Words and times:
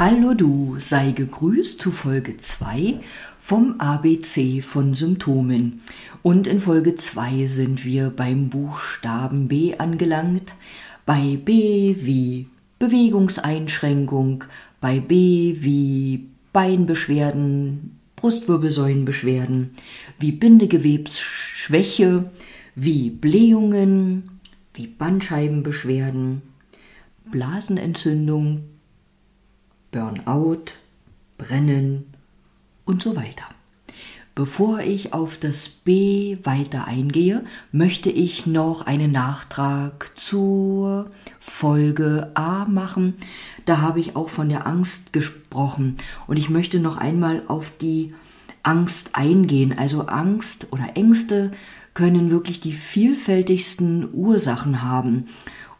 Hallo 0.00 0.32
du, 0.32 0.76
sei 0.78 1.10
gegrüßt 1.10 1.78
zu 1.78 1.90
Folge 1.90 2.38
2 2.38 3.00
vom 3.38 3.78
ABC 3.78 4.62
von 4.62 4.94
Symptomen. 4.94 5.82
Und 6.22 6.46
in 6.46 6.58
Folge 6.58 6.94
2 6.94 7.44
sind 7.44 7.84
wir 7.84 8.08
beim 8.08 8.48
Buchstaben 8.48 9.46
B 9.46 9.74
angelangt. 9.76 10.54
Bei 11.04 11.36
B 11.44 11.96
wie 11.98 12.46
Bewegungseinschränkung, 12.78 14.44
bei 14.80 15.00
B 15.00 15.56
wie 15.58 16.30
Beinbeschwerden, 16.54 17.98
Brustwirbelsäulenbeschwerden, 18.16 19.68
wie 20.18 20.32
Bindegewebsschwäche, 20.32 22.30
wie 22.74 23.10
Blähungen, 23.10 24.22
wie 24.72 24.86
Bandscheibenbeschwerden, 24.86 26.40
Blasenentzündung, 27.30 28.62
Burnout, 29.90 30.74
Brennen 31.38 32.06
und 32.84 33.02
so 33.02 33.16
weiter. 33.16 33.44
Bevor 34.34 34.80
ich 34.80 35.12
auf 35.12 35.38
das 35.38 35.68
B 35.68 36.38
weiter 36.44 36.86
eingehe, 36.86 37.44
möchte 37.72 38.10
ich 38.10 38.46
noch 38.46 38.86
einen 38.86 39.10
Nachtrag 39.10 40.12
zur 40.14 41.10
Folge 41.40 42.30
A 42.34 42.64
machen. 42.64 43.14
Da 43.64 43.80
habe 43.80 43.98
ich 44.00 44.14
auch 44.14 44.28
von 44.28 44.48
der 44.48 44.66
Angst 44.66 45.12
gesprochen 45.12 45.96
und 46.26 46.36
ich 46.38 46.48
möchte 46.48 46.78
noch 46.78 46.96
einmal 46.96 47.42
auf 47.48 47.72
die 47.80 48.14
Angst 48.62 49.10
eingehen. 49.14 49.76
Also 49.76 50.06
Angst 50.06 50.68
oder 50.70 50.96
Ängste 50.96 51.50
können 51.92 52.30
wirklich 52.30 52.60
die 52.60 52.72
vielfältigsten 52.72 54.08
Ursachen 54.12 54.82
haben. 54.82 55.26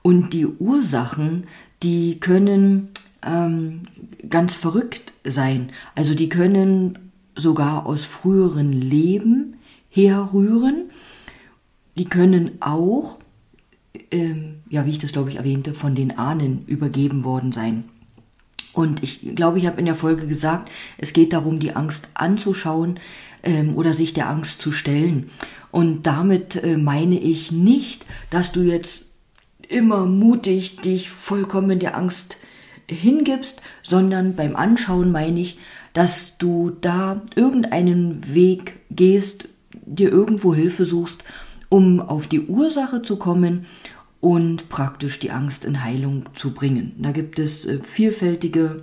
Und 0.02 0.32
die 0.32 0.46
Ursachen, 0.46 1.46
die 1.82 2.18
können 2.18 2.88
ähm, 3.22 3.79
ganz 4.28 4.54
verrückt 4.54 5.12
sein. 5.24 5.72
Also 5.94 6.14
die 6.14 6.28
können 6.28 7.12
sogar 7.34 7.86
aus 7.86 8.04
früheren 8.04 8.72
Leben 8.72 9.56
herrühren. 9.88 10.90
Die 11.96 12.04
können 12.04 12.52
auch, 12.60 13.18
ähm, 14.10 14.60
ja, 14.68 14.86
wie 14.86 14.90
ich 14.90 14.98
das 14.98 15.12
glaube 15.12 15.30
ich 15.30 15.36
erwähnte, 15.36 15.74
von 15.74 15.94
den 15.94 16.18
Ahnen 16.18 16.64
übergeben 16.66 17.24
worden 17.24 17.52
sein. 17.52 17.84
Und 18.72 19.02
ich 19.02 19.34
glaube, 19.34 19.58
ich 19.58 19.66
habe 19.66 19.80
in 19.80 19.86
der 19.86 19.96
Folge 19.96 20.26
gesagt, 20.26 20.70
es 20.96 21.12
geht 21.12 21.32
darum, 21.32 21.58
die 21.58 21.74
Angst 21.74 22.08
anzuschauen 22.14 23.00
ähm, 23.42 23.76
oder 23.76 23.92
sich 23.92 24.12
der 24.14 24.28
Angst 24.28 24.60
zu 24.60 24.70
stellen. 24.70 25.28
Und 25.72 26.06
damit 26.06 26.56
äh, 26.56 26.76
meine 26.76 27.18
ich 27.18 27.50
nicht, 27.50 28.06
dass 28.30 28.52
du 28.52 28.60
jetzt 28.60 29.06
immer 29.68 30.06
mutig 30.06 30.76
dich 30.80 31.10
vollkommen 31.10 31.78
der 31.78 31.96
Angst 31.96 32.36
hingibst, 32.90 33.62
sondern 33.82 34.36
beim 34.36 34.56
Anschauen 34.56 35.12
meine 35.12 35.40
ich, 35.40 35.58
dass 35.92 36.38
du 36.38 36.70
da 36.70 37.22
irgendeinen 37.34 38.34
Weg 38.34 38.80
gehst, 38.90 39.48
dir 39.86 40.10
irgendwo 40.10 40.54
Hilfe 40.54 40.84
suchst, 40.84 41.24
um 41.68 42.00
auf 42.00 42.26
die 42.26 42.46
Ursache 42.46 43.02
zu 43.02 43.16
kommen 43.16 43.66
und 44.20 44.68
praktisch 44.68 45.18
die 45.18 45.30
Angst 45.30 45.64
in 45.64 45.82
Heilung 45.82 46.26
zu 46.34 46.52
bringen. 46.52 46.94
Da 46.98 47.12
gibt 47.12 47.38
es 47.38 47.64
äh, 47.64 47.80
vielfältige 47.82 48.78
äh, 48.78 48.82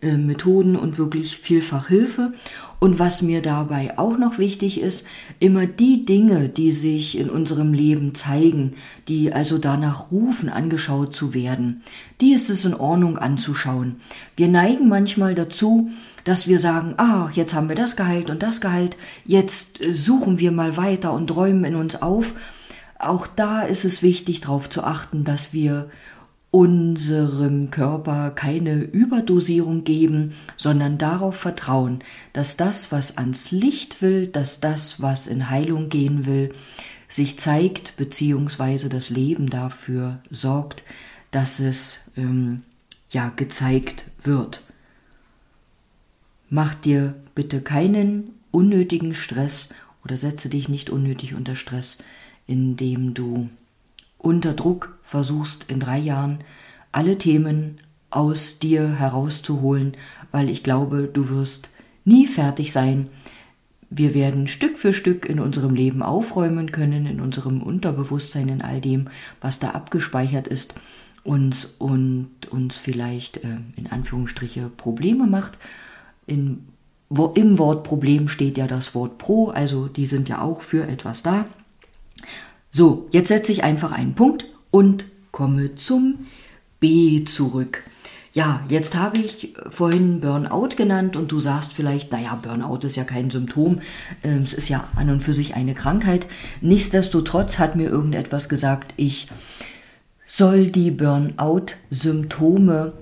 Methoden 0.00 0.76
und 0.76 0.98
wirklich 0.98 1.38
vielfach 1.38 1.88
Hilfe. 1.88 2.32
Und 2.80 3.00
was 3.00 3.22
mir 3.22 3.42
dabei 3.42 3.98
auch 3.98 4.16
noch 4.16 4.38
wichtig 4.38 4.80
ist, 4.80 5.04
immer 5.40 5.66
die 5.66 6.04
Dinge, 6.04 6.48
die 6.48 6.70
sich 6.70 7.18
in 7.18 7.28
unserem 7.28 7.72
Leben 7.72 8.14
zeigen, 8.14 8.74
die 9.08 9.32
also 9.32 9.58
danach 9.58 10.12
rufen, 10.12 10.48
angeschaut 10.48 11.14
zu 11.14 11.34
werden, 11.34 11.82
die 12.20 12.32
ist 12.32 12.50
es 12.50 12.64
in 12.64 12.74
Ordnung 12.74 13.18
anzuschauen. 13.18 13.96
Wir 14.36 14.46
neigen 14.46 14.88
manchmal 14.88 15.34
dazu, 15.34 15.90
dass 16.22 16.46
wir 16.46 16.60
sagen, 16.60 16.94
ah, 16.98 17.30
jetzt 17.34 17.54
haben 17.54 17.68
wir 17.68 17.76
das 17.76 17.96
geheilt 17.96 18.30
und 18.30 18.42
das 18.42 18.60
geheilt, 18.60 18.96
jetzt 19.24 19.80
äh, 19.80 19.92
suchen 19.92 20.38
wir 20.38 20.52
mal 20.52 20.76
weiter 20.76 21.12
und 21.12 21.34
räumen 21.34 21.64
in 21.64 21.74
uns 21.74 22.00
auf. 22.00 22.34
Auch 23.00 23.26
da 23.26 23.62
ist 23.62 23.84
es 23.84 24.02
wichtig, 24.02 24.42
darauf 24.42 24.70
zu 24.70 24.84
achten, 24.84 25.24
dass 25.24 25.52
wir 25.52 25.90
unserem 26.50 27.70
Körper 27.70 28.30
keine 28.30 28.80
Überdosierung 28.80 29.84
geben, 29.84 30.32
sondern 30.56 30.96
darauf 30.96 31.36
vertrauen, 31.36 32.02
dass 32.32 32.56
das, 32.56 32.90
was 32.90 33.18
ans 33.18 33.50
Licht 33.50 34.00
will, 34.00 34.26
dass 34.26 34.60
das, 34.60 35.02
was 35.02 35.26
in 35.26 35.50
Heilung 35.50 35.90
gehen 35.90 36.24
will, 36.24 36.54
sich 37.08 37.38
zeigt, 37.38 37.96
beziehungsweise 37.96 38.88
das 38.88 39.10
Leben 39.10 39.50
dafür 39.50 40.20
sorgt, 40.30 40.84
dass 41.30 41.60
es 41.60 42.10
ähm, 42.16 42.62
ja 43.10 43.30
gezeigt 43.34 44.04
wird. 44.22 44.62
Mach 46.50 46.74
dir 46.74 47.14
bitte 47.34 47.60
keinen 47.60 48.32
unnötigen 48.50 49.14
Stress 49.14 49.74
oder 50.04 50.16
setze 50.16 50.48
dich 50.48 50.70
nicht 50.70 50.88
unnötig 50.88 51.34
unter 51.34 51.56
Stress, 51.56 51.98
indem 52.46 53.12
du 53.12 53.50
unter 54.16 54.54
Druck 54.54 54.97
versuchst 55.08 55.70
in 55.70 55.80
drei 55.80 55.96
Jahren 55.96 56.40
alle 56.92 57.16
Themen 57.16 57.78
aus 58.10 58.58
dir 58.58 58.90
herauszuholen, 58.90 59.96
weil 60.32 60.50
ich 60.50 60.62
glaube, 60.62 61.08
du 61.10 61.30
wirst 61.30 61.70
nie 62.04 62.26
fertig 62.26 62.72
sein. 62.72 63.08
Wir 63.88 64.12
werden 64.12 64.48
Stück 64.48 64.76
für 64.76 64.92
Stück 64.92 65.24
in 65.24 65.40
unserem 65.40 65.74
Leben 65.74 66.02
aufräumen 66.02 66.72
können, 66.72 67.06
in 67.06 67.20
unserem 67.22 67.62
Unterbewusstsein, 67.62 68.50
in 68.50 68.60
all 68.60 68.82
dem, 68.82 69.08
was 69.40 69.58
da 69.58 69.70
abgespeichert 69.70 70.46
ist, 70.46 70.74
uns 71.24 71.64
und 71.78 72.30
uns 72.50 72.76
vielleicht 72.76 73.38
äh, 73.38 73.58
in 73.76 73.86
Anführungsstriche 73.88 74.70
Probleme 74.76 75.26
macht. 75.26 75.56
In, 76.26 76.68
wo, 77.08 77.28
Im 77.28 77.56
Wort 77.56 77.82
Problem 77.82 78.28
steht 78.28 78.58
ja 78.58 78.66
das 78.66 78.94
Wort 78.94 79.16
Pro, 79.16 79.48
also 79.48 79.88
die 79.88 80.04
sind 80.04 80.28
ja 80.28 80.42
auch 80.42 80.60
für 80.60 80.86
etwas 80.86 81.22
da. 81.22 81.46
So, 82.70 83.08
jetzt 83.10 83.28
setze 83.28 83.52
ich 83.52 83.64
einfach 83.64 83.92
einen 83.92 84.14
Punkt 84.14 84.48
und 84.70 85.06
komme 85.32 85.74
zum 85.74 86.26
B 86.80 87.24
zurück. 87.24 87.82
Ja, 88.32 88.64
jetzt 88.68 88.94
habe 88.94 89.18
ich 89.18 89.54
vorhin 89.70 90.20
Burnout 90.20 90.76
genannt 90.76 91.16
und 91.16 91.32
du 91.32 91.40
sagst 91.40 91.72
vielleicht, 91.72 92.12
naja, 92.12 92.38
Burnout 92.40 92.86
ist 92.86 92.96
ja 92.96 93.04
kein 93.04 93.30
Symptom, 93.30 93.80
ähm, 94.22 94.42
es 94.42 94.52
ist 94.52 94.68
ja 94.68 94.86
an 94.96 95.10
und 95.10 95.22
für 95.22 95.32
sich 95.32 95.56
eine 95.56 95.74
Krankheit. 95.74 96.26
Nichtsdestotrotz 96.60 97.58
hat 97.58 97.74
mir 97.74 97.88
irgendetwas 97.88 98.48
gesagt, 98.48 98.92
ich 98.96 99.28
soll 100.26 100.70
die 100.70 100.90
Burnout-Symptome 100.90 102.92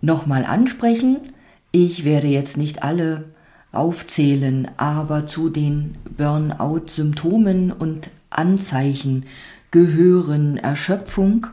nochmal 0.00 0.44
ansprechen. 0.44 1.32
Ich 1.70 2.04
werde 2.04 2.28
jetzt 2.28 2.56
nicht 2.56 2.82
alle 2.82 3.24
aufzählen, 3.72 4.68
aber 4.78 5.26
zu 5.26 5.50
den 5.50 5.96
Burnout-Symptomen 6.16 7.72
und 7.72 8.08
Anzeichen 8.30 9.26
gehören 9.72 10.58
Erschöpfung, 10.58 11.48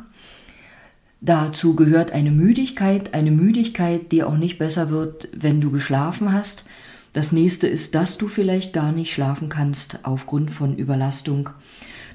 dazu 1.22 1.76
gehört 1.76 2.12
eine 2.12 2.30
Müdigkeit, 2.30 3.16
eine 3.16 3.32
Müdigkeit, 3.32 4.12
die 4.12 4.24
auch 4.24 4.38
nicht 4.38 4.60
besser 4.60 4.92
wird, 4.92 5.28
wenn 5.34 5.62
du 5.62 5.72
geschlafen 5.72 6.32
hast. 6.32 6.66
Das 7.14 7.32
nächste 7.32 7.68
ist, 7.68 7.96
dass 7.96 8.20
du 8.20 8.28
vielleicht 8.28 8.74
gar 8.74 8.92
nicht 8.92 9.12
schlafen 9.12 9.50
kannst 9.50 10.00
aufgrund 10.04 10.52
von 10.52 10.78
Überlastung, 10.78 11.50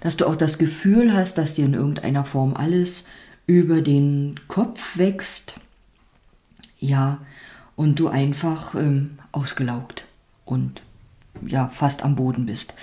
dass 0.01 0.17
du 0.17 0.27
auch 0.27 0.37
das 0.37 0.59
Gefühl 0.59 1.13
hast, 1.13 1.39
dass 1.39 1.55
dir 1.55 1.65
in 1.65 1.75
irgendeiner 1.75 2.25
Form 2.25 2.55
alles 2.55 3.09
über 3.47 3.81
den 3.81 4.37
Kopf 4.47 4.97
wächst, 4.97 5.55
ja, 6.79 7.19
und 7.77 7.99
du 7.99 8.09
einfach 8.09 8.75
ähm, 8.75 9.19
ausgelaugt 9.33 10.05
und 10.45 10.83
ja, 11.45 11.69
fast 11.69 12.05
am 12.05 12.15
Boden 12.15 12.47
bist. 12.47 12.75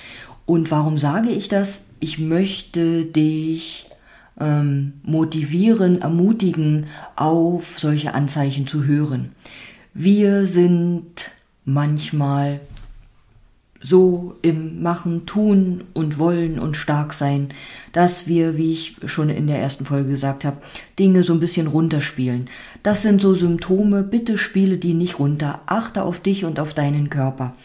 Und 0.51 0.69
warum 0.69 0.97
sage 0.97 1.29
ich 1.29 1.47
das? 1.47 1.83
Ich 2.01 2.19
möchte 2.19 3.05
dich 3.05 3.85
ähm, 4.37 4.95
motivieren, 5.01 6.01
ermutigen, 6.01 6.87
auf 7.15 7.79
solche 7.79 8.13
Anzeichen 8.13 8.67
zu 8.67 8.83
hören. 8.83 9.31
Wir 9.93 10.45
sind 10.45 11.31
manchmal 11.63 12.59
so 13.79 14.35
im 14.41 14.83
Machen, 14.83 15.25
Tun 15.25 15.85
und 15.93 16.19
Wollen 16.19 16.59
und 16.59 16.75
stark 16.75 17.13
sein, 17.13 17.53
dass 17.93 18.27
wir, 18.27 18.57
wie 18.57 18.73
ich 18.73 18.97
schon 19.05 19.29
in 19.29 19.47
der 19.47 19.59
ersten 19.59 19.85
Folge 19.85 20.09
gesagt 20.09 20.43
habe, 20.43 20.57
Dinge 20.99 21.23
so 21.23 21.31
ein 21.31 21.39
bisschen 21.39 21.67
runterspielen. 21.67 22.49
Das 22.83 23.03
sind 23.03 23.21
so 23.21 23.35
Symptome, 23.35 24.03
bitte 24.03 24.37
spiele 24.37 24.77
die 24.77 24.95
nicht 24.95 25.17
runter, 25.17 25.61
achte 25.67 26.03
auf 26.03 26.19
dich 26.19 26.43
und 26.43 26.59
auf 26.59 26.73
deinen 26.73 27.09
Körper. 27.09 27.55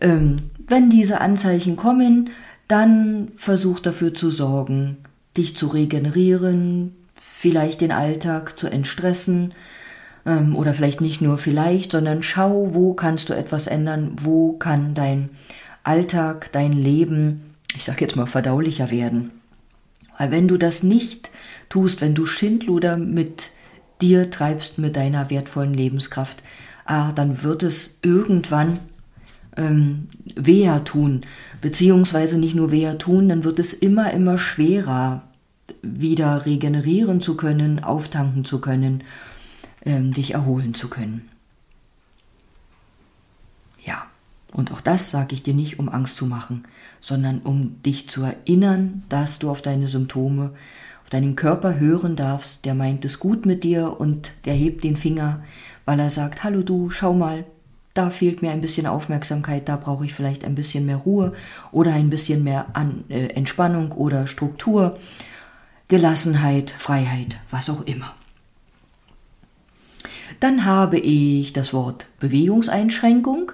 Ähm, 0.00 0.36
wenn 0.66 0.90
diese 0.90 1.20
Anzeichen 1.20 1.76
kommen, 1.76 2.30
dann 2.68 3.28
versuch 3.36 3.80
dafür 3.80 4.14
zu 4.14 4.30
sorgen, 4.30 4.98
dich 5.36 5.56
zu 5.56 5.68
regenerieren, 5.68 6.94
vielleicht 7.14 7.80
den 7.80 7.92
Alltag 7.92 8.58
zu 8.58 8.68
entstressen 8.68 9.54
ähm, 10.26 10.54
oder 10.54 10.74
vielleicht 10.74 11.00
nicht 11.00 11.20
nur 11.20 11.38
vielleicht, 11.38 11.92
sondern 11.92 12.22
schau, 12.22 12.74
wo 12.74 12.94
kannst 12.94 13.30
du 13.30 13.34
etwas 13.34 13.66
ändern, 13.66 14.12
wo 14.20 14.52
kann 14.52 14.94
dein 14.94 15.30
Alltag, 15.84 16.52
dein 16.52 16.72
Leben, 16.72 17.54
ich 17.74 17.84
sag 17.84 18.00
jetzt 18.00 18.16
mal, 18.16 18.26
verdaulicher 18.26 18.90
werden. 18.90 19.30
Weil 20.18 20.30
wenn 20.30 20.48
du 20.48 20.56
das 20.56 20.82
nicht 20.82 21.30
tust, 21.68 22.00
wenn 22.00 22.14
du 22.14 22.26
Schindluder 22.26 22.96
mit 22.96 23.50
dir 24.02 24.30
treibst 24.30 24.78
mit 24.78 24.96
deiner 24.96 25.30
wertvollen 25.30 25.74
Lebenskraft, 25.74 26.42
ah, 26.84 27.12
dann 27.12 27.42
wird 27.42 27.62
es 27.62 27.98
irgendwann 28.02 28.80
ähm, 29.58 30.06
weher 30.34 30.84
tun, 30.84 31.22
beziehungsweise 31.60 32.38
nicht 32.38 32.54
nur 32.54 32.70
weher 32.70 32.96
tun, 32.96 33.28
dann 33.28 33.44
wird 33.44 33.58
es 33.58 33.74
immer, 33.74 34.12
immer 34.12 34.38
schwerer, 34.38 35.24
wieder 35.82 36.46
regenerieren 36.46 37.20
zu 37.20 37.36
können, 37.36 37.82
auftanken 37.82 38.44
zu 38.44 38.60
können, 38.60 39.02
ähm, 39.84 40.14
dich 40.14 40.34
erholen 40.34 40.74
zu 40.74 40.88
können. 40.88 41.28
Ja, 43.84 44.06
und 44.52 44.72
auch 44.72 44.80
das 44.80 45.10
sage 45.10 45.34
ich 45.34 45.42
dir 45.42 45.54
nicht, 45.54 45.78
um 45.78 45.88
Angst 45.88 46.16
zu 46.16 46.26
machen, 46.26 46.62
sondern 47.00 47.40
um 47.40 47.82
dich 47.82 48.08
zu 48.08 48.22
erinnern, 48.22 49.02
dass 49.08 49.38
du 49.38 49.50
auf 49.50 49.60
deine 49.60 49.88
Symptome, 49.88 50.52
auf 51.02 51.10
deinen 51.10 51.36
Körper 51.36 51.78
hören 51.78 52.16
darfst, 52.16 52.64
der 52.64 52.74
meint 52.74 53.04
es 53.04 53.18
gut 53.18 53.44
mit 53.44 53.64
dir 53.64 54.00
und 54.00 54.30
der 54.44 54.54
hebt 54.54 54.84
den 54.84 54.96
Finger, 54.96 55.42
weil 55.84 55.98
er 56.00 56.10
sagt, 56.10 56.44
hallo 56.44 56.62
du, 56.62 56.90
schau 56.90 57.12
mal, 57.12 57.44
da 57.94 58.10
fehlt 58.10 58.42
mir 58.42 58.50
ein 58.50 58.60
bisschen 58.60 58.86
Aufmerksamkeit, 58.86 59.68
da 59.68 59.76
brauche 59.76 60.04
ich 60.04 60.14
vielleicht 60.14 60.44
ein 60.44 60.54
bisschen 60.54 60.86
mehr 60.86 60.96
Ruhe 60.96 61.32
oder 61.72 61.92
ein 61.92 62.10
bisschen 62.10 62.44
mehr 62.44 62.66
An 62.74 63.04
äh, 63.08 63.28
Entspannung 63.28 63.92
oder 63.92 64.26
Struktur, 64.26 64.98
Gelassenheit, 65.88 66.70
Freiheit, 66.70 67.38
was 67.50 67.70
auch 67.70 67.82
immer. 67.86 68.14
Dann 70.40 70.64
habe 70.64 70.98
ich 70.98 71.52
das 71.52 71.72
Wort 71.72 72.06
Bewegungseinschränkung 72.20 73.52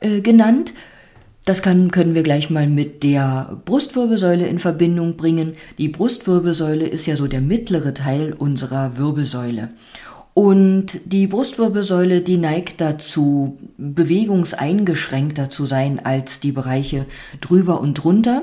äh, 0.00 0.20
genannt. 0.20 0.74
Das 1.44 1.62
kann, 1.62 1.90
können 1.90 2.14
wir 2.14 2.22
gleich 2.22 2.48
mal 2.48 2.66
mit 2.66 3.02
der 3.02 3.60
Brustwirbelsäule 3.66 4.46
in 4.46 4.58
Verbindung 4.58 5.16
bringen. 5.16 5.54
Die 5.76 5.88
Brustwirbelsäule 5.88 6.86
ist 6.86 7.06
ja 7.06 7.16
so 7.16 7.26
der 7.26 7.42
mittlere 7.42 7.92
Teil 7.92 8.32
unserer 8.32 8.96
Wirbelsäule. 8.96 9.70
Und 10.34 11.00
die 11.04 11.28
Brustwirbelsäule, 11.28 12.20
die 12.20 12.38
neigt 12.38 12.80
dazu, 12.80 13.56
bewegungseingeschränkter 13.78 15.48
zu 15.48 15.64
sein 15.64 16.00
als 16.04 16.40
die 16.40 16.50
Bereiche 16.50 17.06
drüber 17.40 17.80
und 17.80 17.94
drunter. 17.94 18.42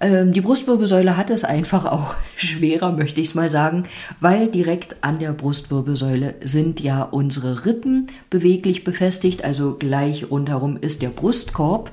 Ähm, 0.00 0.32
die 0.32 0.40
Brustwirbelsäule 0.40 1.16
hat 1.16 1.30
es 1.30 1.44
einfach 1.44 1.84
auch 1.84 2.16
schwerer, 2.36 2.90
möchte 2.90 3.20
ich 3.20 3.28
es 3.28 3.34
mal 3.36 3.48
sagen, 3.48 3.84
weil 4.20 4.48
direkt 4.48 5.04
an 5.04 5.20
der 5.20 5.32
Brustwirbelsäule 5.32 6.34
sind 6.42 6.80
ja 6.80 7.04
unsere 7.04 7.64
Rippen 7.64 8.08
beweglich 8.28 8.82
befestigt, 8.82 9.44
also 9.44 9.76
gleich 9.78 10.30
rundherum 10.30 10.76
ist 10.80 11.00
der 11.00 11.10
Brustkorb. 11.10 11.92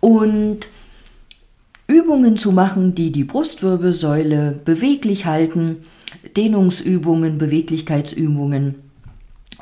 Und 0.00 0.68
Übungen 1.86 2.38
zu 2.38 2.52
machen, 2.52 2.94
die 2.94 3.12
die 3.12 3.24
Brustwirbelsäule 3.24 4.58
beweglich 4.64 5.26
halten, 5.26 5.84
Dehnungsübungen, 6.36 7.38
Beweglichkeitsübungen 7.38 8.76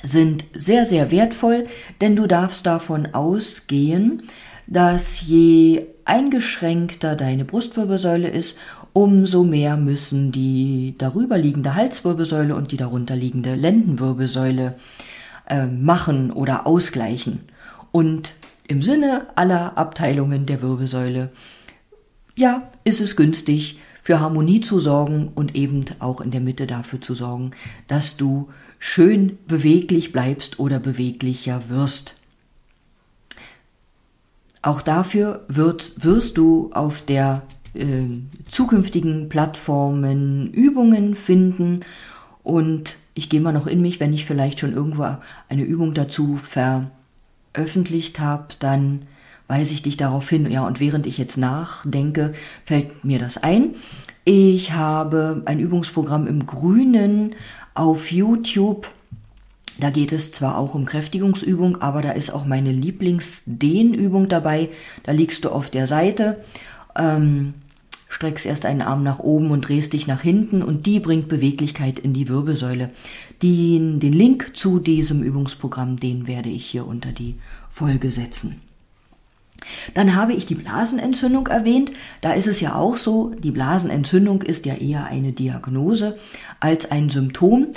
sind 0.02 0.44
sehr, 0.54 0.84
sehr 0.84 1.10
wertvoll, 1.10 1.66
denn 2.00 2.16
du 2.16 2.26
darfst 2.26 2.66
davon 2.66 3.14
ausgehen, 3.14 4.24
dass 4.66 5.26
je 5.26 5.86
eingeschränkter 6.04 7.14
deine 7.16 7.44
Brustwirbelsäule 7.44 8.28
ist, 8.28 8.58
umso 8.92 9.44
mehr 9.44 9.76
müssen 9.76 10.32
die 10.32 10.94
darüber 10.98 11.38
liegende 11.38 11.74
Halswirbelsäule 11.74 12.54
und 12.54 12.72
die 12.72 12.76
darunter 12.76 13.16
liegende 13.16 13.54
Lendenwirbelsäule 13.54 14.74
äh, 15.48 15.66
machen 15.66 16.30
oder 16.30 16.66
ausgleichen. 16.66 17.40
Und 17.90 18.32
im 18.68 18.82
Sinne 18.82 19.26
aller 19.34 19.76
Abteilungen 19.78 20.46
der 20.46 20.62
Wirbelsäule, 20.62 21.30
ja, 22.36 22.70
ist 22.84 23.00
es 23.00 23.16
günstig, 23.16 23.78
für 24.02 24.20
Harmonie 24.20 24.60
zu 24.60 24.78
sorgen 24.78 25.30
und 25.34 25.54
eben 25.54 25.84
auch 26.00 26.20
in 26.20 26.32
der 26.32 26.40
Mitte 26.40 26.66
dafür 26.66 27.00
zu 27.00 27.14
sorgen, 27.14 27.52
dass 27.86 28.16
du 28.16 28.48
schön 28.78 29.38
beweglich 29.46 30.12
bleibst 30.12 30.58
oder 30.58 30.80
beweglicher 30.80 31.68
wirst. 31.68 32.16
Auch 34.60 34.82
dafür 34.82 35.44
wird, 35.48 36.04
wirst 36.04 36.36
du 36.36 36.70
auf 36.72 37.00
der 37.00 37.42
äh, 37.74 38.06
zukünftigen 38.48 39.28
Plattformen 39.28 40.52
Übungen 40.52 41.14
finden 41.14 41.80
und 42.42 42.96
ich 43.14 43.28
gehe 43.28 43.40
mal 43.40 43.52
noch 43.52 43.66
in 43.66 43.82
mich, 43.82 44.00
wenn 44.00 44.12
ich 44.12 44.24
vielleicht 44.24 44.58
schon 44.58 44.72
irgendwo 44.72 45.16
eine 45.48 45.62
Übung 45.62 45.94
dazu 45.94 46.36
veröffentlicht 46.36 48.18
habe, 48.18 48.48
dann 48.58 49.02
weise 49.48 49.74
ich 49.74 49.82
dich 49.82 49.96
darauf 49.96 50.28
hin. 50.28 50.50
Ja, 50.50 50.66
und 50.66 50.80
während 50.80 51.06
ich 51.06 51.18
jetzt 51.18 51.36
nachdenke, 51.36 52.32
fällt 52.64 53.04
mir 53.04 53.18
das 53.18 53.42
ein. 53.42 53.74
Ich 54.24 54.72
habe 54.72 55.42
ein 55.46 55.58
Übungsprogramm 55.58 56.26
im 56.26 56.46
Grünen 56.46 57.34
auf 57.74 58.12
YouTube. 58.12 58.88
Da 59.80 59.90
geht 59.90 60.12
es 60.12 60.32
zwar 60.32 60.58
auch 60.58 60.74
um 60.74 60.84
Kräftigungsübung, 60.84 61.80
aber 61.80 62.02
da 62.02 62.12
ist 62.12 62.30
auch 62.30 62.44
meine 62.44 62.72
Lieblingsdehnübung 62.72 64.28
dabei. 64.28 64.68
Da 65.02 65.12
liegst 65.12 65.44
du 65.44 65.50
auf 65.50 65.70
der 65.70 65.86
Seite, 65.86 66.44
ähm, 66.96 67.54
streckst 68.08 68.44
erst 68.44 68.66
einen 68.66 68.82
Arm 68.82 69.02
nach 69.02 69.18
oben 69.18 69.50
und 69.50 69.66
drehst 69.66 69.94
dich 69.94 70.06
nach 70.06 70.20
hinten 70.20 70.62
und 70.62 70.86
die 70.86 71.00
bringt 71.00 71.28
Beweglichkeit 71.28 71.98
in 71.98 72.12
die 72.12 72.28
Wirbelsäule. 72.28 72.90
Den, 73.42 73.98
den 73.98 74.12
Link 74.12 74.54
zu 74.54 74.78
diesem 74.78 75.22
Übungsprogramm, 75.22 75.96
den 75.96 76.28
werde 76.28 76.50
ich 76.50 76.66
hier 76.66 76.86
unter 76.86 77.10
die 77.10 77.36
Folge 77.70 78.12
setzen. 78.12 78.60
Dann 79.94 80.14
habe 80.14 80.32
ich 80.32 80.46
die 80.46 80.54
Blasenentzündung 80.54 81.46
erwähnt. 81.46 81.92
Da 82.20 82.32
ist 82.32 82.48
es 82.48 82.60
ja 82.60 82.74
auch 82.74 82.96
so, 82.96 83.34
die 83.38 83.50
Blasenentzündung 83.50 84.42
ist 84.42 84.66
ja 84.66 84.74
eher 84.74 85.06
eine 85.06 85.32
Diagnose 85.32 86.18
als 86.60 86.90
ein 86.90 87.10
Symptom. 87.10 87.68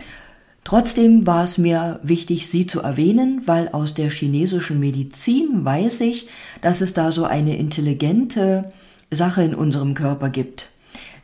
Trotzdem 0.64 1.28
war 1.28 1.44
es 1.44 1.58
mir 1.58 2.00
wichtig, 2.02 2.48
sie 2.48 2.66
zu 2.66 2.82
erwähnen, 2.82 3.44
weil 3.46 3.70
aus 3.70 3.94
der 3.94 4.10
chinesischen 4.10 4.80
Medizin 4.80 5.64
weiß 5.64 6.02
ich, 6.02 6.28
dass 6.62 6.82
es 6.82 6.94
da 6.94 7.12
so 7.12 7.26
eine 7.26 7.58
intelligente 7.58 8.72
Sache 9.12 9.44
in 9.44 9.54
unserem 9.54 9.94
Körper 9.94 10.30
gibt. 10.30 10.70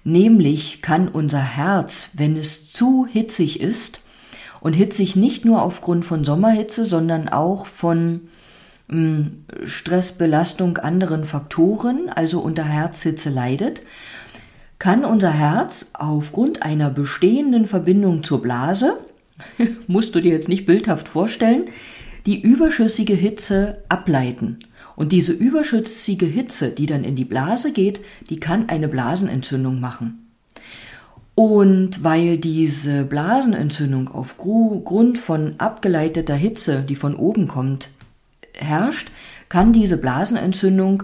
Nämlich 0.04 0.82
kann 0.82 1.08
unser 1.08 1.42
Herz, 1.42 2.12
wenn 2.14 2.38
es 2.38 2.72
zu 2.72 3.08
hitzig 3.08 3.60
ist, 3.60 4.02
und 4.62 4.76
hitzig 4.76 5.16
nicht 5.16 5.44
nur 5.44 5.64
aufgrund 5.64 6.06
von 6.06 6.24
Sommerhitze, 6.24 6.86
sondern 6.86 7.28
auch 7.28 7.66
von 7.66 8.30
Stress, 9.66 10.12
Belastung, 10.12 10.78
anderen 10.78 11.24
Faktoren, 11.24 12.10
also 12.10 12.42
unter 12.42 12.66
Herzhitze 12.66 13.30
leidet, 13.30 13.84
kann 14.80 15.06
unser 15.06 15.32
Herz 15.32 15.92
aufgrund 15.94 16.64
einer 16.64 16.90
bestehenden 16.90 17.68
Verbindung 17.68 18.24
zur 18.24 18.42
Blase, 18.42 19.00
musst 19.88 20.14
du 20.14 20.20
dir 20.20 20.32
jetzt 20.32 20.50
nicht 20.50 20.66
bildhaft 20.66 21.08
vorstellen, 21.08 21.66
die 22.26 22.42
überschüssige 22.42 23.14
Hitze 23.14 23.84
ableiten. 23.88 24.60
Und 24.96 25.14
diese 25.14 25.32
überschüssige 25.32 26.26
Hitze, 26.26 26.72
die 26.72 26.86
dann 26.86 27.04
in 27.04 27.16
die 27.16 27.26
Blase 27.26 27.72
geht, 27.72 28.02
die 28.30 28.40
kann 28.40 28.70
eine 28.70 28.88
Blasenentzündung 28.88 29.80
machen. 29.80 30.28
Und 31.34 32.04
weil 32.04 32.38
diese 32.38 33.06
Blasenentzündung 33.06 34.10
aufgrund 34.10 35.18
von 35.18 35.56
abgeleiteter 35.60 36.36
Hitze, 36.36 36.84
die 36.88 36.96
von 36.96 37.16
oben 37.16 37.48
kommt, 37.48 37.90
herrscht, 38.54 39.12
kann 39.50 39.74
diese 39.74 39.98
Blasenentzündung 39.98 41.04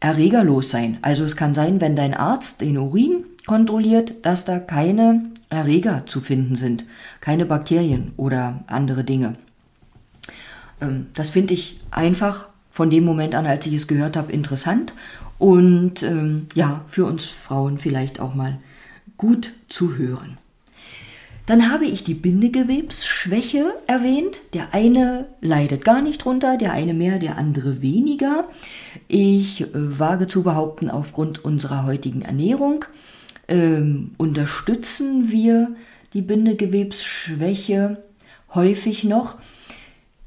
erregerlos 0.00 0.70
sein. 0.70 0.98
Also 1.02 1.24
es 1.24 1.36
kann 1.36 1.54
sein, 1.54 1.80
wenn 1.80 1.96
dein 1.96 2.14
Arzt 2.14 2.60
den 2.60 2.78
Urin 2.78 3.24
kontrolliert, 3.46 4.14
dass 4.22 4.44
da 4.44 4.58
keine 4.58 5.30
Erreger 5.48 6.04
zu 6.06 6.20
finden 6.20 6.56
sind, 6.56 6.86
keine 7.20 7.46
Bakterien 7.46 8.12
oder 8.16 8.64
andere 8.66 9.04
Dinge. 9.04 9.34
Ähm, 10.80 11.06
das 11.14 11.30
finde 11.30 11.54
ich 11.54 11.78
einfach 11.90 12.48
von 12.70 12.90
dem 12.90 13.04
Moment 13.04 13.34
an, 13.34 13.46
als 13.46 13.66
ich 13.66 13.74
es 13.74 13.86
gehört 13.86 14.16
habe, 14.16 14.32
interessant 14.32 14.92
und 15.38 16.02
ähm, 16.02 16.46
ja, 16.54 16.84
für 16.88 17.06
uns 17.06 17.24
Frauen 17.24 17.78
vielleicht 17.78 18.20
auch 18.20 18.34
mal 18.34 18.58
gut 19.16 19.52
zu 19.68 19.96
hören. 19.96 20.38
Dann 21.46 21.70
habe 21.70 21.84
ich 21.86 22.02
die 22.02 22.14
Bindegewebsschwäche 22.14 23.72
erwähnt. 23.86 24.40
Der 24.52 24.74
eine 24.74 25.26
leidet 25.40 25.84
gar 25.84 26.02
nicht 26.02 26.24
drunter, 26.24 26.56
der 26.56 26.72
eine 26.72 26.92
mehr, 26.92 27.20
der 27.20 27.38
andere 27.38 27.80
weniger. 27.80 28.48
Ich 29.06 29.60
äh, 29.60 29.68
wage 29.72 30.26
zu 30.26 30.42
behaupten, 30.42 30.90
aufgrund 30.90 31.44
unserer 31.44 31.86
heutigen 31.86 32.22
Ernährung 32.22 32.84
ähm, 33.46 34.10
unterstützen 34.16 35.30
wir 35.30 35.76
die 36.14 36.22
Bindegewebsschwäche 36.22 38.02
häufig 38.52 39.04
noch. 39.04 39.36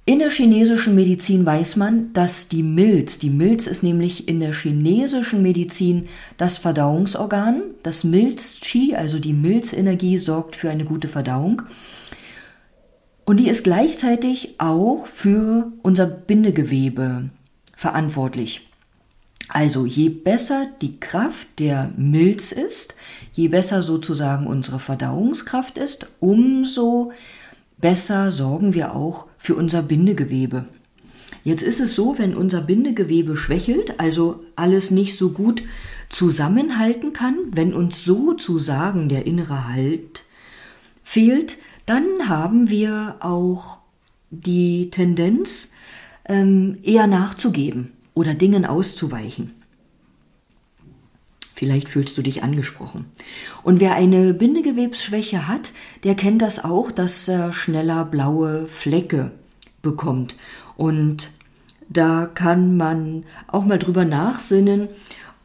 In 0.10 0.18
der 0.18 0.32
chinesischen 0.32 0.96
Medizin 0.96 1.46
weiß 1.46 1.76
man, 1.76 2.12
dass 2.14 2.48
die 2.48 2.64
Milz, 2.64 3.20
die 3.20 3.30
Milz 3.30 3.68
ist 3.68 3.84
nämlich 3.84 4.28
in 4.28 4.40
der 4.40 4.56
chinesischen 4.56 5.44
Medizin 5.44 6.08
das 6.36 6.58
Verdauungsorgan. 6.58 7.62
Das 7.84 8.04
Milz-Qi, 8.04 8.96
also 8.96 9.20
die 9.20 9.34
Milzenergie, 9.34 10.18
sorgt 10.18 10.56
für 10.56 10.72
eine 10.72 10.84
gute 10.84 11.10
Verdauung. 11.10 11.62
Und 13.24 13.40
die 13.40 13.50
ist 13.50 13.64
gleichzeitig 13.64 14.56
auch 14.58 15.06
für 15.06 15.72
unser 15.84 16.08
Bindegewebe 16.08 17.30
verantwortlich. 17.76 18.68
Also 19.48 19.86
je 19.86 20.10
besser 20.10 20.72
die 20.82 21.00
Kraft 21.00 21.48
der 21.60 21.92
Milz 21.98 22.52
ist, 22.52 22.96
je 23.34 23.48
besser 23.48 23.84
sozusagen 23.84 24.48
unsere 24.48 24.80
Verdauungskraft 24.80 25.78
ist, 25.78 26.08
umso 26.20 27.10
besser 27.10 27.39
sorgen 28.32 28.74
wir 28.74 28.96
auch 28.96 29.28
für 29.38 29.56
unser 29.56 29.82
Bindegewebe. 29.82 30.66
Jetzt 31.44 31.64
ist 31.64 31.80
es 31.80 31.96
so, 31.96 32.18
wenn 32.18 32.36
unser 32.36 32.62
Bindegewebe 32.62 33.38
schwächelt, 33.38 34.00
also 34.00 34.44
alles 34.56 34.92
nicht 34.92 35.18
so 35.18 35.32
gut 35.32 35.64
zusammenhalten 36.10 37.14
kann, 37.14 37.38
wenn 37.52 37.74
uns 37.74 38.04
sozusagen 38.04 39.08
der 39.10 39.26
innere 39.26 39.68
Halt 39.70 40.24
fehlt, 41.04 41.58
dann 41.86 42.28
haben 42.28 42.70
wir 42.70 43.18
auch 43.22 43.78
die 44.30 44.90
Tendenz, 44.90 45.72
ähm, 46.26 46.78
eher 46.84 47.08
nachzugeben 47.08 47.94
oder 48.14 48.34
Dingen 48.36 48.66
auszuweichen. 48.66 49.59
Vielleicht 51.60 51.90
fühlst 51.90 52.18
du 52.18 52.22
dich 52.22 52.42
angesprochen. 52.42 53.08
Und 53.64 53.82
wer 53.82 53.94
eine 53.96 54.34
Bindegewebsschwäche 54.34 55.50
hat, 55.50 55.74
der 56.06 56.16
kennt 56.16 56.42
das 56.42 56.64
auch, 56.64 56.90
dass 56.90 57.28
er 57.28 57.52
schneller 57.52 58.06
blaue 58.06 58.66
Flecke 58.66 59.32
bekommt. 59.82 60.38
Und 60.78 61.32
da 61.90 62.32
kann 62.34 62.78
man 62.78 63.26
auch 63.48 63.66
mal 63.66 63.78
drüber 63.78 64.06
nachsinnen, 64.06 64.88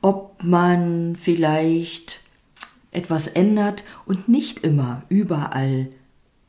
ob 0.02 0.40
man 0.40 1.16
vielleicht 1.16 2.20
etwas 2.92 3.26
ändert 3.26 3.82
und 4.06 4.28
nicht 4.28 4.60
immer 4.60 5.02
überall 5.08 5.88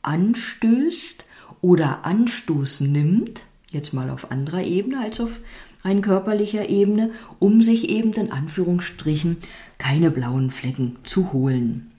anstößt 0.02 1.24
oder 1.60 2.04
Anstoß 2.06 2.82
nimmt, 2.82 3.42
jetzt 3.72 3.94
mal 3.94 4.10
auf 4.10 4.30
anderer 4.30 4.62
Ebene 4.62 5.00
als 5.00 5.18
auf 5.18 5.40
rein 5.86 6.02
körperlicher 6.02 6.68
Ebene, 6.68 7.12
um 7.38 7.62
sich 7.62 7.88
eben 7.88 8.12
in 8.12 8.32
Anführungsstrichen 8.32 9.38
keine 9.78 10.10
blauen 10.10 10.50
Flecken 10.50 10.96
zu 11.04 11.32
holen. 11.32 11.92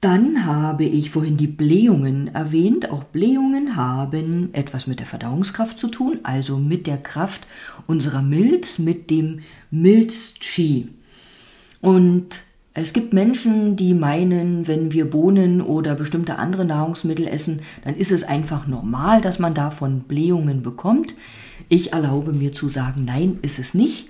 Dann 0.00 0.44
habe 0.44 0.84
ich 0.84 1.10
vorhin 1.10 1.36
die 1.36 1.48
Blähungen 1.48 2.32
erwähnt. 2.32 2.90
Auch 2.90 3.02
Blähungen 3.02 3.74
haben 3.74 4.54
etwas 4.54 4.86
mit 4.86 5.00
der 5.00 5.06
Verdauungskraft 5.06 5.76
zu 5.78 5.88
tun, 5.88 6.20
also 6.22 6.56
mit 6.56 6.86
der 6.86 6.98
Kraft 6.98 7.48
unserer 7.88 8.22
Milz, 8.22 8.78
mit 8.78 9.10
dem 9.10 9.40
Milz-Chi. 9.72 10.88
Und 11.80 12.42
es 12.74 12.92
gibt 12.92 13.12
Menschen, 13.12 13.76
die 13.76 13.94
meinen, 13.94 14.68
wenn 14.68 14.92
wir 14.92 15.10
Bohnen 15.10 15.60
oder 15.60 15.94
bestimmte 15.94 16.36
andere 16.36 16.64
Nahrungsmittel 16.64 17.26
essen, 17.26 17.60
dann 17.84 17.96
ist 17.96 18.12
es 18.12 18.24
einfach 18.24 18.66
normal, 18.66 19.20
dass 19.20 19.38
man 19.38 19.54
davon 19.54 20.00
Blähungen 20.00 20.62
bekommt. 20.62 21.14
Ich 21.68 21.92
erlaube 21.92 22.32
mir 22.32 22.52
zu 22.52 22.68
sagen, 22.68 23.04
nein, 23.04 23.38
ist 23.42 23.58
es 23.58 23.74
nicht. 23.74 24.08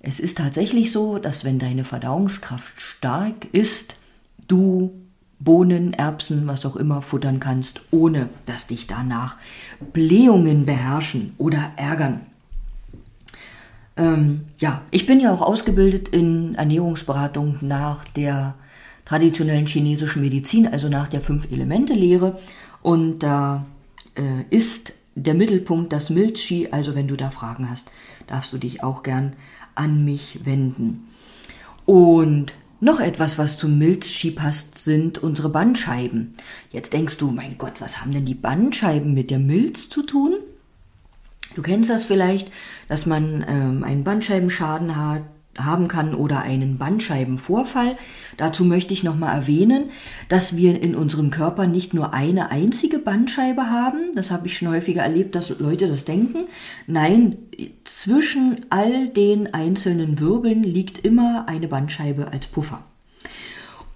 Es 0.00 0.20
ist 0.20 0.38
tatsächlich 0.38 0.92
so, 0.92 1.18
dass 1.18 1.44
wenn 1.44 1.58
deine 1.58 1.84
Verdauungskraft 1.84 2.80
stark 2.80 3.48
ist, 3.52 3.96
du 4.46 4.92
Bohnen, 5.38 5.92
Erbsen, 5.92 6.46
was 6.46 6.64
auch 6.64 6.76
immer 6.76 7.02
futtern 7.02 7.40
kannst, 7.40 7.80
ohne 7.90 8.28
dass 8.46 8.68
dich 8.68 8.86
danach 8.86 9.36
Blähungen 9.92 10.64
beherrschen 10.64 11.34
oder 11.38 11.72
ärgern. 11.76 12.20
Ähm, 13.96 14.42
ja, 14.58 14.82
ich 14.90 15.06
bin 15.06 15.20
ja 15.20 15.32
auch 15.32 15.42
ausgebildet 15.42 16.08
in 16.08 16.54
Ernährungsberatung 16.54 17.56
nach 17.60 18.04
der 18.04 18.54
traditionellen 19.04 19.66
chinesischen 19.66 20.20
Medizin, 20.22 20.66
also 20.66 20.88
nach 20.88 21.08
der 21.08 21.20
Fünf-Elemente-Lehre. 21.20 22.38
Und 22.82 23.20
da 23.20 23.66
äh, 24.16 24.42
ist 24.54 24.94
der 25.14 25.34
Mittelpunkt 25.34 25.92
das 25.92 26.10
Milchi. 26.10 26.68
Also 26.70 26.94
wenn 26.94 27.08
du 27.08 27.16
da 27.16 27.30
Fragen 27.30 27.70
hast, 27.70 27.90
darfst 28.26 28.52
du 28.52 28.58
dich 28.58 28.82
auch 28.82 29.02
gern 29.02 29.32
an 29.74 30.04
mich 30.04 30.40
wenden. 30.44 31.08
Und 31.84 32.52
noch 32.80 33.00
etwas, 33.00 33.38
was 33.38 33.56
zum 33.56 33.78
Milzski 33.78 34.32
passt, 34.32 34.78
sind 34.78 35.18
unsere 35.18 35.48
Bandscheiben. 35.48 36.32
Jetzt 36.70 36.92
denkst 36.92 37.16
du, 37.16 37.30
mein 37.30 37.56
Gott, 37.56 37.80
was 37.80 38.00
haben 38.00 38.12
denn 38.12 38.26
die 38.26 38.34
Bandscheiben 38.34 39.14
mit 39.14 39.30
der 39.30 39.38
Milz 39.38 39.88
zu 39.88 40.02
tun? 40.02 40.34
Du 41.56 41.62
kennst 41.62 41.88
das 41.88 42.04
vielleicht, 42.04 42.52
dass 42.86 43.06
man 43.06 43.42
ähm, 43.48 43.82
einen 43.82 44.04
Bandscheibenschaden 44.04 44.94
hat, 44.94 45.22
haben 45.58 45.88
kann 45.88 46.14
oder 46.14 46.42
einen 46.42 46.76
Bandscheibenvorfall. 46.76 47.96
Dazu 48.36 48.66
möchte 48.66 48.92
ich 48.92 49.02
nochmal 49.02 49.34
erwähnen, 49.34 49.86
dass 50.28 50.56
wir 50.56 50.82
in 50.82 50.94
unserem 50.94 51.30
Körper 51.30 51.66
nicht 51.66 51.94
nur 51.94 52.12
eine 52.12 52.50
einzige 52.50 52.98
Bandscheibe 52.98 53.70
haben. 53.70 54.14
Das 54.14 54.30
habe 54.30 54.48
ich 54.48 54.58
schon 54.58 54.68
häufiger 54.68 55.02
erlebt, 55.02 55.34
dass 55.34 55.58
Leute 55.58 55.88
das 55.88 56.04
denken. 56.04 56.46
Nein, 56.86 57.38
zwischen 57.84 58.66
all 58.68 59.08
den 59.08 59.54
einzelnen 59.54 60.20
Wirbeln 60.20 60.62
liegt 60.62 61.06
immer 61.06 61.48
eine 61.48 61.68
Bandscheibe 61.68 62.32
als 62.32 62.48
Puffer. 62.48 62.84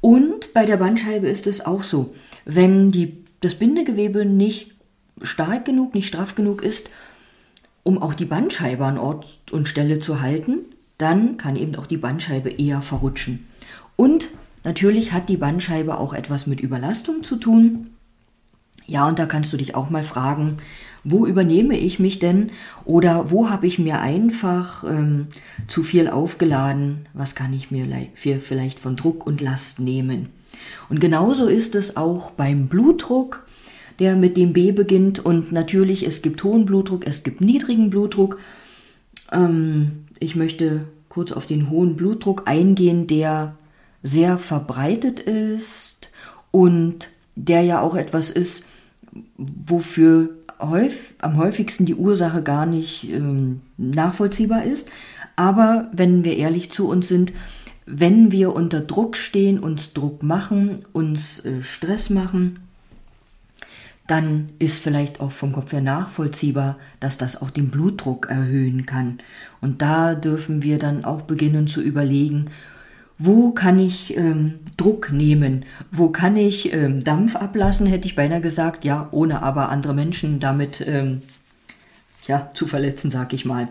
Und 0.01 0.55
bei 0.55 0.65
der 0.65 0.79
Bandscheibe 0.79 1.29
ist 1.29 1.47
es 1.47 1.67
auch 1.67 1.83
so, 1.83 2.15
wenn 2.47 2.91
die, 2.91 3.23
das 3.43 3.57
Bindegewebe 3.57 4.25
nicht 4.25 4.73
stark 5.21 5.67
genug, 5.67 5.95
nicht 5.95 6.09
straff 6.09 6.35
genug 6.35 6.63
ist, 6.63 6.89
um 7.83 8.01
auch 8.01 8.15
die 8.15 8.25
Bandscheibe 8.25 8.85
an 8.85 8.99
Ort 8.99 9.39
und 9.51 9.69
Stelle 9.69 9.99
zu 9.99 10.21
halten, 10.21 10.59
dann 10.99 11.37
kann 11.37 11.57
eben 11.57 11.77
auch 11.77 11.87
die 11.87 11.97
Bandscheibe 11.97 12.51
eher 12.51 12.83
verrutschen. 12.83 13.47
Und 13.97 14.29
natürlich 14.65 15.13
hat 15.13 15.29
die 15.29 15.37
Bandscheibe 15.37 15.99
auch 15.99 16.13
etwas 16.13 16.47
mit 16.47 16.61
Überlastung 16.61 17.23
zu 17.23 17.37
tun. 17.37 17.91
Ja, 18.87 19.07
und 19.07 19.19
da 19.19 19.27
kannst 19.27 19.53
du 19.53 19.57
dich 19.57 19.75
auch 19.75 19.89
mal 19.89 20.03
fragen, 20.03 20.59
wo 21.05 21.25
übernehme 21.25 21.79
ich 21.79 22.01
mich 22.01 22.19
denn 22.19 22.51
oder 22.85 23.31
wo 23.31 23.49
habe 23.49 23.67
ich 23.67 23.79
mir 23.79 24.01
einfach 24.01 24.85
ähm, 24.85 25.29
zu 25.69 25.83
viel 25.83 26.09
aufgeladen, 26.09 27.09
was 27.15 27.35
kann 27.35 27.53
ich 27.53 27.71
mir 27.71 27.87
vielleicht 28.15 28.81
von 28.81 28.97
Druck 28.97 29.27
und 29.27 29.41
Last 29.41 29.81
nehmen. 29.81 30.31
Und 30.89 31.01
genauso 31.01 31.47
ist 31.47 31.75
es 31.75 31.97
auch 31.97 32.33
beim 32.33 32.67
Blutdruck 32.67 33.47
der 34.01 34.17
mit 34.17 34.37
dem 34.37 34.53
B 34.53 34.73
beginnt. 34.73 35.25
Und 35.25 35.53
natürlich, 35.53 36.07
es 36.07 36.23
gibt 36.23 36.43
hohen 36.43 36.65
Blutdruck, 36.65 37.07
es 37.07 37.23
gibt 37.23 37.41
niedrigen 37.41 37.91
Blutdruck. 37.91 38.39
Ähm, 39.31 40.07
ich 40.19 40.35
möchte 40.35 40.87
kurz 41.09 41.33
auf 41.33 41.47
den 41.47 41.71
hohen 41.71 41.97
Blutdruck 41.97 42.43
eingehen, 42.47 43.07
der 43.07 43.55
sehr 44.03 44.39
verbreitet 44.39 45.21
ist 45.21 46.11
und 46.51 47.09
der 47.37 47.63
ja 47.63 47.81
auch 47.81 47.95
etwas 47.95 48.31
ist, 48.31 48.69
wofür 49.37 50.31
häufig, 50.61 51.17
am 51.19 51.37
häufigsten 51.37 51.87
die 51.87 51.95
Ursache 51.95 52.43
gar 52.43 52.67
nicht 52.67 53.11
ähm, 53.11 53.61
nachvollziehbar 53.77 54.65
ist. 54.65 54.91
Aber 55.37 55.91
wenn 55.93 56.25
wir 56.25 56.37
ehrlich 56.37 56.71
zu 56.71 56.89
uns 56.89 57.09
sind, 57.09 57.33
wenn 57.87 58.31
wir 58.31 58.55
unter 58.55 58.81
Druck 58.81 59.17
stehen, 59.17 59.59
uns 59.59 59.93
Druck 59.95 60.23
machen, 60.23 60.83
uns 60.93 61.45
äh, 61.45 61.63
Stress 61.63 62.11
machen, 62.11 62.61
dann 64.07 64.51
ist 64.59 64.83
vielleicht 64.83 65.21
auch 65.21 65.31
vom 65.31 65.53
Kopf 65.53 65.73
her 65.73 65.81
nachvollziehbar, 65.81 66.79
dass 66.99 67.17
das 67.17 67.41
auch 67.41 67.51
den 67.51 67.71
Blutdruck 67.71 68.29
erhöhen 68.29 68.87
kann. 68.87 69.21
Und 69.61 69.83
da 69.83 70.15
dürfen 70.15 70.63
wir 70.63 70.79
dann 70.79 71.05
auch 71.05 71.23
beginnen 71.23 71.69
zu 71.69 71.81
überlegen, 71.81 72.47
wo 73.19 73.51
kann 73.53 73.79
ich 73.79 74.17
ähm, 74.17 74.61
Druck 74.79 75.13
nehmen? 75.13 75.67
Wo 75.93 76.09
kann 76.09 76.37
ich 76.37 76.73
ähm, 76.73 77.05
Dampf 77.05 77.37
ablassen, 77.37 77.87
hätte 77.87 78.09
ich 78.09 78.17
beinahe 78.17 78.41
gesagt, 78.41 78.85
ja, 78.85 79.09
ohne 79.11 79.43
aber 79.43 79.69
andere 79.69 79.93
Menschen 79.93 80.41
damit 80.41 80.83
ähm, 80.87 81.21
ja, 82.27 82.51
zu 82.55 82.67
verletzen, 82.67 83.11
sag 83.11 83.35
ich 83.35 83.45
mal. 83.45 83.69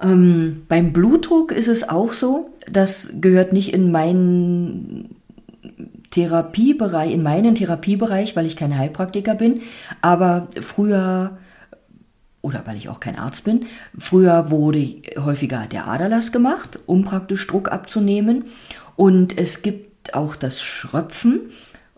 Ähm, 0.00 0.64
beim 0.68 0.92
Blutdruck 0.92 1.52
ist 1.52 1.68
es 1.68 1.88
auch 1.88 2.12
so, 2.12 2.50
das 2.68 3.20
gehört 3.20 3.52
nicht 3.52 3.72
in 3.72 3.92
meinen 3.92 5.19
Therapiebereich, 6.10 7.12
in 7.12 7.22
meinen 7.22 7.54
Therapiebereich, 7.54 8.36
weil 8.36 8.46
ich 8.46 8.56
kein 8.56 8.76
Heilpraktiker 8.76 9.34
bin, 9.34 9.62
aber 10.00 10.48
früher 10.60 11.38
oder 12.42 12.62
weil 12.66 12.76
ich 12.76 12.88
auch 12.88 13.00
kein 13.00 13.18
Arzt 13.18 13.44
bin, 13.44 13.66
früher 13.98 14.50
wurde 14.50 15.02
häufiger 15.18 15.66
der 15.66 15.88
Aderlass 15.88 16.32
gemacht, 16.32 16.78
um 16.86 17.04
praktisch 17.04 17.46
Druck 17.46 17.70
abzunehmen. 17.70 18.44
Und 18.96 19.36
es 19.36 19.62
gibt 19.62 20.14
auch 20.14 20.36
das 20.36 20.62
Schröpfen. 20.62 21.50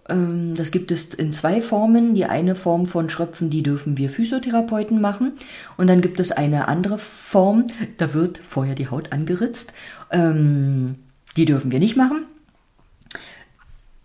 Ähm, 0.08 0.54
das 0.56 0.72
gibt 0.72 0.90
es 0.90 1.14
in 1.14 1.32
zwei 1.32 1.62
Formen. 1.62 2.14
Die 2.14 2.24
eine 2.24 2.56
Form 2.56 2.86
von 2.86 3.08
Schröpfen, 3.08 3.50
die 3.50 3.62
dürfen 3.62 3.98
wir 3.98 4.10
Physiotherapeuten 4.10 5.00
machen. 5.00 5.32
Und 5.76 5.86
dann 5.86 6.00
gibt 6.00 6.18
es 6.18 6.32
eine 6.32 6.66
andere 6.66 6.98
Form, 6.98 7.66
da 7.98 8.12
wird 8.12 8.38
vorher 8.38 8.74
die 8.74 8.88
Haut 8.88 9.12
angeritzt. 9.12 9.72
Ähm, 10.10 10.96
die 11.36 11.44
dürfen 11.44 11.70
wir 11.70 11.78
nicht 11.78 11.96
machen. 11.96 12.26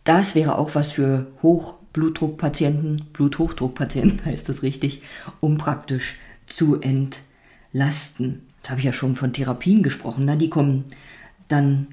Das 0.07 0.35
wäre 0.35 0.57
auch 0.57 0.73
was 0.73 0.91
für 0.91 1.27
Hochblutdruckpatienten, 1.43 3.07
Bluthochdruckpatienten 3.11 4.23
heißt 4.25 4.47
das 4.47 4.63
richtig, 4.63 5.01
um 5.41 5.57
praktisch 5.57 6.15
zu 6.45 6.79
entlasten. 6.79 8.43
Jetzt 8.55 8.69
habe 8.69 8.79
ich 8.79 8.85
ja 8.85 8.93
schon 8.93 9.17
von 9.17 9.33
Therapien 9.33 9.83
gesprochen, 9.83 10.23
na, 10.23 10.37
die 10.37 10.49
kommen 10.49 10.85
dann 11.49 11.87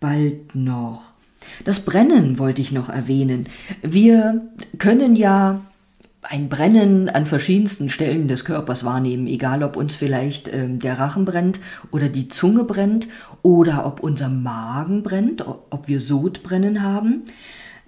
bald 0.00 0.56
noch. 0.56 1.12
Das 1.64 1.84
Brennen 1.84 2.40
wollte 2.40 2.62
ich 2.62 2.72
noch 2.72 2.88
erwähnen. 2.88 3.48
Wir 3.80 4.48
können 4.78 5.14
ja 5.14 5.60
ein 6.22 6.48
Brennen 6.48 7.08
an 7.08 7.24
verschiedensten 7.24 7.88
Stellen 7.88 8.28
des 8.28 8.44
Körpers 8.44 8.84
wahrnehmen, 8.84 9.26
egal 9.26 9.62
ob 9.62 9.76
uns 9.76 9.94
vielleicht 9.94 10.48
äh, 10.48 10.68
der 10.68 10.98
Rachen 10.98 11.24
brennt 11.24 11.60
oder 11.90 12.08
die 12.08 12.28
Zunge 12.28 12.64
brennt 12.64 13.08
oder 13.42 13.86
ob 13.86 14.00
unser 14.00 14.28
Magen 14.28 15.02
brennt, 15.02 15.44
ob 15.46 15.88
wir 15.88 16.00
Sodbrennen 16.00 16.82
haben. 16.82 17.24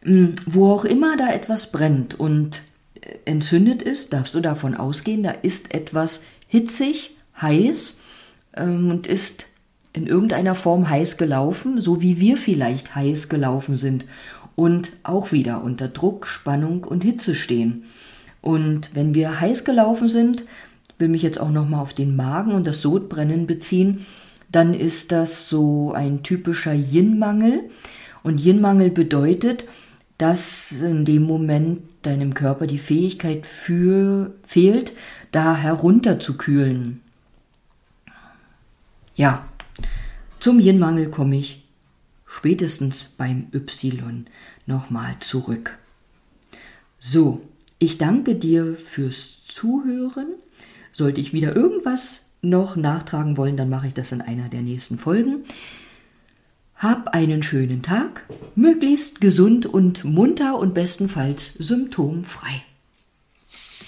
Ähm, 0.05 0.35
wo 0.47 0.73
auch 0.73 0.85
immer 0.85 1.17
da 1.17 1.31
etwas 1.31 1.71
brennt 1.73 2.19
und 2.19 2.62
äh, 3.01 3.17
entzündet 3.27 3.83
ist, 3.83 4.12
darfst 4.12 4.35
du 4.35 4.41
davon 4.41 4.75
ausgehen, 4.75 5.23
da 5.23 5.31
ist 5.31 5.75
etwas 5.75 6.25
hitzig, 6.49 7.17
heiß 7.41 8.01
ähm, 8.57 8.91
und 8.91 9.07
ist 9.07 9.47
in 9.93 10.07
irgendeiner 10.07 10.55
Form 10.55 10.89
heiß 10.89 11.19
gelaufen, 11.19 11.81
so 11.81 12.01
wie 12.01 12.19
wir 12.19 12.39
vielleicht 12.39 12.95
heiß 12.95 13.29
gelaufen 13.29 13.77
sind 13.77 14.07
und 14.57 14.91
auch 15.03 15.33
wieder 15.33 15.62
unter 15.62 15.89
Druck, 15.89 16.27
Spannung 16.27 16.85
und 16.85 17.05
Hitze 17.05 17.35
stehen. 17.35 17.85
Und 18.42 18.94
wenn 18.94 19.14
wir 19.14 19.40
heiß 19.40 19.64
gelaufen 19.64 20.11
sind, 20.11 20.44
will 20.99 21.08
mich 21.08 21.22
jetzt 21.22 21.40
auch 21.40 21.50
noch 21.50 21.66
mal 21.66 21.80
auf 21.80 21.94
den 21.94 22.14
Magen 22.14 22.52
und 22.52 22.66
das 22.66 22.82
Sodbrennen 22.82 23.46
beziehen, 23.46 24.04
dann 24.50 24.75
ist 24.75 25.12
das 25.12 25.49
so 25.49 25.92
ein 25.92 26.22
typischer 26.22 26.75
Yin-Mangel. 26.75 27.70
Und 28.22 28.44
Yin-Mangel 28.44 28.90
bedeutet, 28.90 29.66
dass 30.18 30.72
in 30.82 31.04
dem 31.04 31.22
Moment 31.22 31.82
deinem 32.02 32.34
Körper 32.34 32.66
die 32.66 32.78
Fähigkeit 32.78 33.46
für, 33.46 34.34
fehlt, 34.46 34.92
da 35.30 35.56
herunterzukühlen. 35.56 37.00
Ja, 39.14 39.49
zum 40.38 40.61
Yin-Mangel 40.61 41.11
komme 41.11 41.37
ich 41.37 41.64
spätestens 42.26 43.06
beim 43.06 43.46
Y 43.54 44.26
nochmal 44.66 45.16
zurück. 45.20 45.78
So, 46.99 47.42
ich 47.83 47.99
danke 47.99 48.37
dir 48.37 48.77
fürs 48.77 49.45
Zuhören. 49.45 50.29
Sollte 50.93 51.21
ich 51.21 51.33
wieder 51.33 51.57
irgendwas 51.57 52.31
noch 52.41 52.77
nachtragen 52.77 53.37
wollen, 53.37 53.57
dann 53.57 53.69
mache 53.69 53.89
ich 53.89 53.95
das 53.95 54.12
in 54.12 54.21
einer 54.21 54.49
der 54.49 54.62
nächsten 54.62 54.99
Folgen. 54.99 55.43
Hab 56.77 57.09
einen 57.09 57.43
schönen 57.43 57.83
Tag, 57.83 58.25
möglichst 58.55 59.21
gesund 59.21 59.67
und 59.67 60.05
munter 60.05 60.59
und 60.59 60.75
bestenfalls 60.75 61.55
symptomfrei. 61.55 62.62